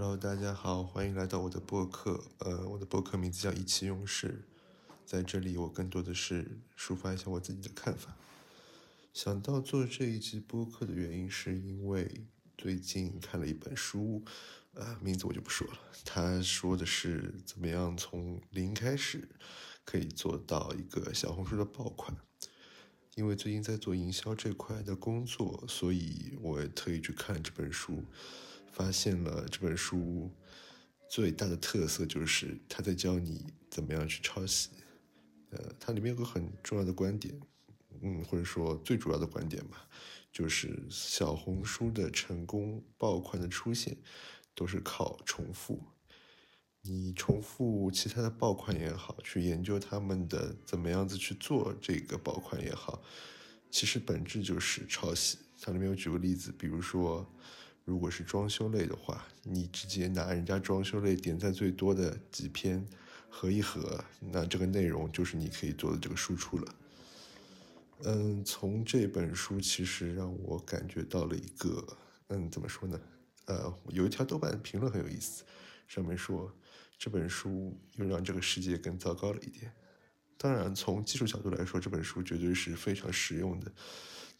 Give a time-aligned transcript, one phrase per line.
[0.00, 2.24] Hello，大家好，欢迎来到我的播客。
[2.38, 4.46] 呃，我的播客名字叫意气用事，
[5.04, 8.16] 在这里我更多的是抒发一下我自己的看法。
[9.12, 12.24] 想到做这一集播客的原因，是因为
[12.56, 14.24] 最近看了一本书，
[14.72, 15.78] 呃，名字我就不说了。
[16.02, 19.28] 他说的是怎么样从零开始
[19.84, 22.16] 可以做到一个小红书的爆款。
[23.16, 28.02] 因为最近在做营销这块的工作，所以我也特意去看这本书，
[28.70, 30.30] 发现了这本书
[31.08, 34.70] 最大的特色就是他在教你怎么样去抄袭。
[35.50, 37.34] 呃，它里面有个很重要的观点，
[38.02, 39.88] 嗯，或者说最主要的观点吧，
[40.32, 43.96] 就是小红书的成功爆款的出现
[44.54, 45.82] 都是靠重复。
[46.82, 53.02] 你重复其他的爆款也好，去研究他们的怎么样子去做这个爆款也好，
[53.70, 55.36] 其实本质就是抄袭。
[55.60, 57.28] 它里面有举个例子，比如说，
[57.90, 62.86] 如果是装修类的话，你直接拿人家装修类点赞最多的几篇
[63.28, 66.74] 合一合，那这个内容就是你可以做的这个输出了。
[68.04, 71.84] 嗯，从这本书其实让我感觉到了一个，
[72.28, 73.00] 嗯，怎么说呢？
[73.46, 75.42] 呃，有一条豆瓣评论很有意思，
[75.88, 76.48] 上面说。
[76.96, 79.72] 这本书又让这个世界更糟糕了一点。
[80.42, 83.70] 当然，从技术角度来说，这本书绝对是非常实用的，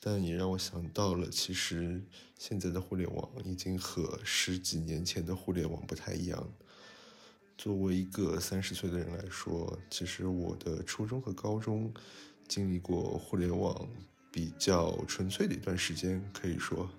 [0.00, 2.02] 但也让我想到了，其实
[2.38, 6.50] 现在的互联网已经和十几年前的互联网不太一样。
[7.58, 11.92] 作为一个三十岁的人来说，其实我的初中和高中
[12.48, 13.86] 经历过互联网
[14.32, 16.90] 比较纯粹的一段时间，可以说。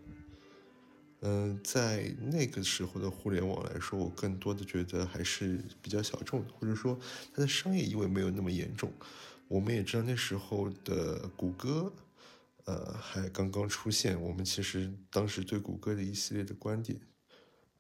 [1.24, 7.00] 嗯，在那个时候的互联网来说，我更多的觉得还是比较小众的，或者说
[7.32, 8.92] 它的商业意味没有那么严重。
[9.48, 11.94] 我们也知道那时候的谷歌，
[12.66, 14.20] 呃，还刚刚出现。
[14.20, 17.00] 我们其实当时对谷歌的一系列的观点，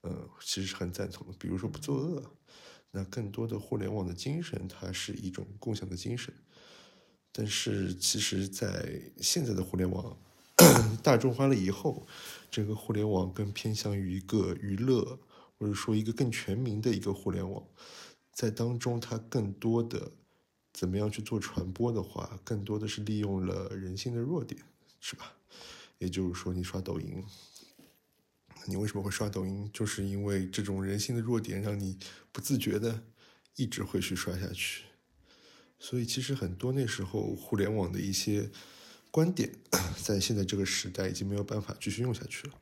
[0.01, 1.33] 呃，其实是很赞同的。
[1.39, 2.23] 比如说不作恶，
[2.91, 6.31] 那更多的互联网的精神，它是一种共享的精神。
[7.31, 10.15] 但是其实，在现在的互联网。
[11.01, 12.05] 大众化了以后，
[12.49, 15.19] 整个互联网更偏向于一个娱乐，
[15.57, 17.63] 或者说一个更全民的一个互联网。
[18.33, 20.11] 在当中，它更多的
[20.73, 24.61] 怎么样去做传播的话，更多的是利用了人性的弱点，
[24.99, 25.33] 是吧？
[25.99, 27.23] 也就是说，你刷抖音，
[28.65, 29.69] 你为什么会刷抖音？
[29.73, 31.97] 就是因为这种人性的弱点，让你
[32.31, 33.03] 不自觉的
[33.55, 34.83] 一直会去刷下去。
[35.79, 38.51] 所以，其实很多那时候互联网的一些。
[39.11, 39.51] 观点
[40.01, 42.53] 在现在这个时代已经没有办法继续用下去了，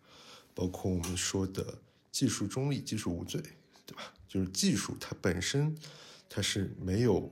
[0.54, 1.80] 包括我们说的
[2.12, 3.40] 技术中立、技术无罪，
[3.86, 4.12] 对吧？
[4.28, 5.78] 就是技术它本身
[6.28, 7.32] 它是没有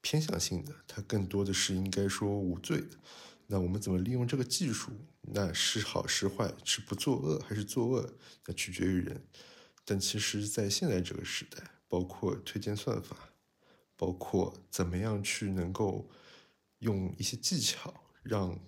[0.00, 2.96] 偏向性的，它更多的是应该说无罪的。
[3.48, 4.92] 那我们怎么利用这个技术？
[5.22, 8.14] 那是好是坏，是不作恶还是作恶？
[8.46, 9.22] 那取决于人。
[9.84, 13.30] 但其实，在现在这个时代，包括推荐算法，
[13.96, 16.08] 包括怎么样去能够
[16.80, 18.02] 用一些技巧。
[18.28, 18.58] 让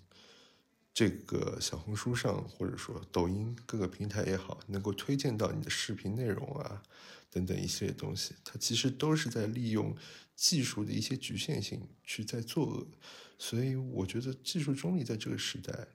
[0.93, 6.83] 这个小红书上，或者说抖音各个平台也好，能够推荐到你的视频内容啊，
[7.31, 9.95] 等等一系列东西，它其实都是在利用
[10.35, 12.87] 技术的一些局限性去在作恶。
[13.39, 15.89] 所以我觉得技术中立在这个时代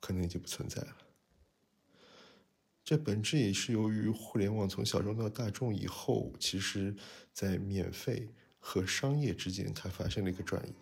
[0.00, 0.96] 可能已经不存在了。
[2.84, 6.94] 这本质也是由于互联网从小众到大众以后，其实
[7.32, 8.28] 在免费
[8.60, 10.72] 和商业之间，它发生了一个转移。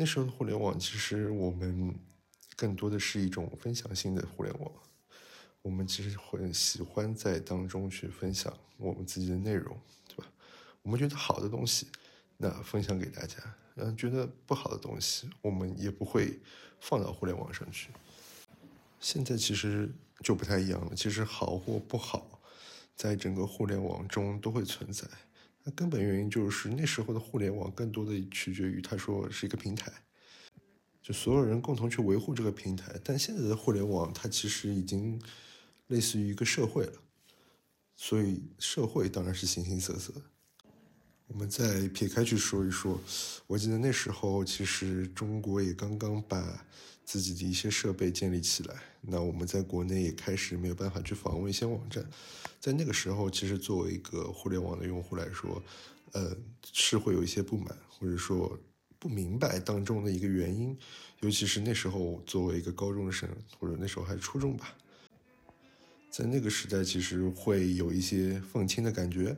[0.00, 1.92] 那时候的互联网，其实我们
[2.54, 4.72] 更多的是一种分享性的互联网。
[5.60, 9.76] 我们其实很喜欢在当中去分享我们自己的内容，
[10.06, 10.30] 对吧？
[10.82, 11.88] 我们觉得好的东西，
[12.36, 13.38] 那分享给大家；
[13.74, 16.38] 嗯，觉得不好的东西，我们也不会
[16.78, 17.90] 放到互联网上去。
[19.00, 19.92] 现在其实
[20.22, 20.94] 就不太一样了。
[20.94, 22.40] 其实好或不好，
[22.94, 25.08] 在整个互联网中都会存在。
[25.74, 29.92] 根本原因就是那时候的互联网更多的取决于他说是一个平台，
[31.02, 32.94] 就所有人共同去维护这个平台。
[33.04, 35.20] 但现在的互联网它其实已经
[35.88, 36.92] 类似于一个社会了，
[37.96, 40.12] 所以社会当然是形形色色。
[41.26, 42.98] 我们再撇开去说一说，
[43.46, 46.66] 我记得那时候其实中国也刚刚把
[47.08, 52.04] 自己的一些设备建立起来，那我们在国内也开始没有办法去访问一些网站。
[52.60, 55.62] 在那个时候，其实作为一个互联网的用户来说，
[56.12, 56.36] 呃，
[56.70, 58.60] 是会有一些不满，或者说
[58.98, 60.76] 不明白当中的一个原因。
[61.20, 63.26] 尤其是那时候作为一个高中生，
[63.58, 64.76] 或者那时候还是初中吧，
[66.10, 69.34] 在那个时代其实会有一些愤青的感觉，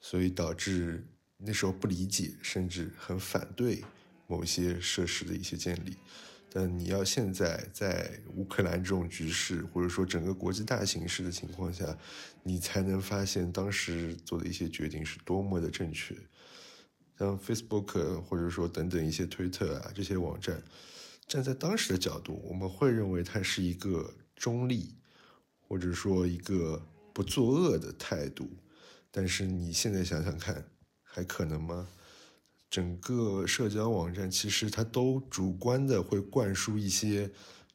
[0.00, 1.06] 所以导致。
[1.38, 3.84] 那时候不理解，甚至很反对
[4.26, 5.94] 某些设施的一些建立，
[6.58, 11.94] 但你要现在在乌克兰这种局势，或者说整个国际大形势的情况下，
[12.42, 16.16] 你才能发现当时做的一些决定是多么的正确。
[17.18, 20.62] 像 Facebook 或者说等等一些推特啊这些网站，
[21.26, 24.94] 站在当时的角度，我们会认为它是一个中立，
[25.60, 26.82] 或者说一个
[27.12, 28.48] 不作恶的态度。
[29.10, 30.64] 但是你现在想想看，
[31.02, 31.86] 还可能吗？
[32.68, 37.30] 整个社交网站其实它都主观的会灌输一些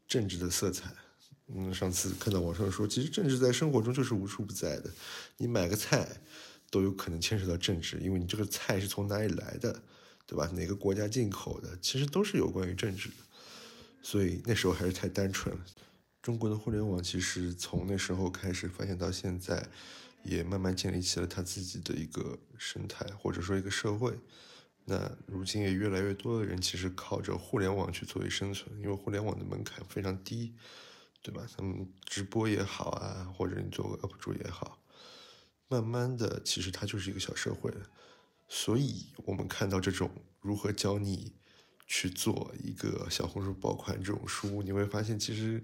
[0.08, 0.92] 政治的色彩。
[1.54, 4.90] 嗯，上次看到网上说，其实政治在生活中就是无处不在的。
[5.38, 6.08] 你买个菜
[6.70, 9.82] 都有可能牵扯到政治，因为你这个菜是从哪里来的，
[10.26, 10.50] 对吧？
[10.54, 13.16] 哪个国家进口的，其实都是有关于政治的。
[14.02, 15.62] 所以那时候还是太单纯了。
[16.22, 19.68] 中国的互联网其实从那时候开始发现到现在，
[20.24, 24.18] 也慢慢建立起了它自己的一个生态，或者说一个社会。
[24.92, 30.54] 那如今也越来越多的人其实靠着互联网去作为生存，因为互联网的门槛非常低，
[31.22, 31.48] 对吧？
[31.56, 34.78] 他们直播也好啊，或者你做个 UP 主也好，
[35.70, 37.72] 慢慢的其实它就是一个小社会。
[38.50, 40.12] 所以我们看到这种
[40.42, 41.32] 如何教你
[41.88, 45.64] 去做一个小红书爆款这种书，你会发现其实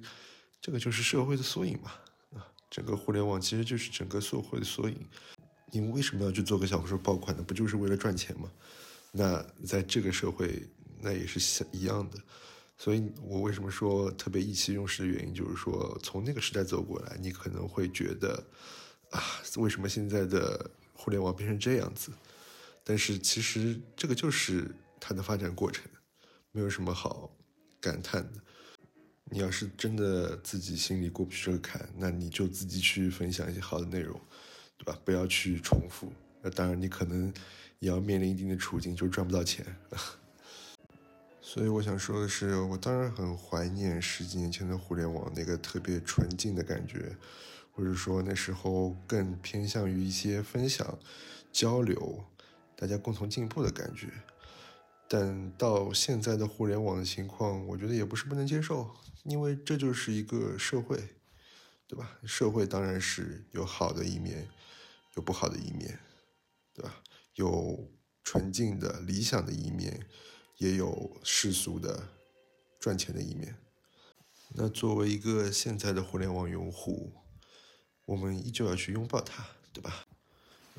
[0.62, 1.92] 这个就是社会的缩影嘛。
[2.34, 5.06] 啊，整个互联网其实就是整个社会的缩影。
[5.70, 7.44] 你为什么要去做个小红书爆款呢？
[7.44, 8.50] 不就是为了赚钱吗？
[9.12, 10.62] 那在这个社会，
[11.00, 12.18] 那也是像一样的，
[12.78, 18.44] 所以我为什么说特别意气用事的原因，就是说从那个时代走过来，你可能会觉得
[19.10, 19.24] 啊，
[19.56, 22.12] 为什么现在的互联网变成这样子？
[22.84, 24.70] 但是其实这个就是
[25.00, 25.84] 它的发展过程，
[26.52, 27.32] 没有什么好
[27.80, 28.42] 感叹的。
[29.30, 34.20] 你要是真的自己心里过不去这个坎，那你就自己去分享一些好的内容，
[34.78, 35.00] 对吧？
[35.04, 36.12] 不要去重复。
[36.42, 37.34] 那当然，你可能。
[37.80, 39.66] 也要面临一定的处境，就赚不到钱。
[41.42, 47.16] 所以我想说的是，我当然很怀念十几年前的互联网那个特别纯净的感觉，
[47.72, 51.00] 或者说那时候更偏向于一些分享、
[51.52, 52.24] 交流，
[52.76, 54.10] 大家共同进步的感觉。
[55.08, 60.98] 但到现在的互联网的情况，我觉得也不是不能接受，因为这就是一个社会，
[61.88, 62.20] 对吧？
[62.26, 64.46] 社会当然是有好的一面，
[65.16, 65.98] 有不好的一面，
[66.74, 66.94] 对吧？
[67.38, 67.92] 有
[68.24, 70.08] 纯净的理想的一面，
[70.58, 72.10] 也有世俗的
[72.80, 73.56] 赚钱的一面。
[74.56, 77.14] 那作为一个现在的互联网用户，
[78.06, 80.08] 我们依旧要去拥抱它，对吧？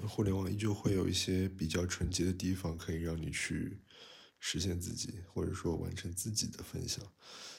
[0.08, 3.78] 互联网依旧会有一些比较纯洁的地方，可以让你去
[4.40, 7.04] 实现自己，或者说完成自己的分享。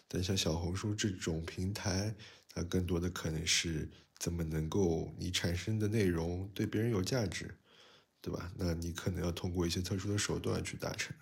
[0.10, 2.13] 但像小红书这种平台，
[2.50, 7.56] 它更多的可能是怎么能够你产生的内容对别人有价值。
[8.21, 8.51] 对吧？
[8.57, 11.16] 那你可能要通过一些特殊的手段去达成，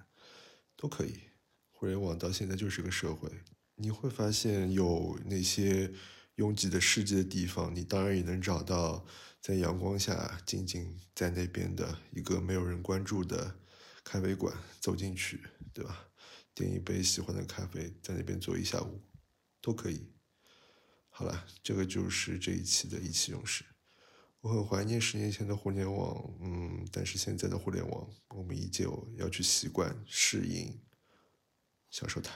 [0.75, 1.19] 都可以。
[1.71, 3.29] 互联网到现在就是个社会，
[3.75, 5.93] 你会发现有那些
[6.35, 9.05] 拥挤的世界的地方，你当然也能找到
[9.39, 13.59] 在阳光下静静在那边的一个没有人关注的
[14.03, 15.41] 咖啡馆，走进去，
[15.71, 16.09] 对吧？
[16.55, 18.99] 点一杯喜欢的咖啡，在那边坐一下午，
[19.61, 20.11] 都可以。
[21.09, 23.63] 好了，这个就是这一期的意气用事。
[24.47, 30.79] 我很怀念十年前的互联网，嗯，但是现在的互联网，我们依旧要去习惯、适应、
[31.89, 32.31] 享受它。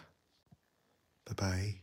[1.24, 1.81] 拜拜。